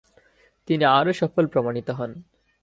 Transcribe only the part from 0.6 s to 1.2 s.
তিনি আরও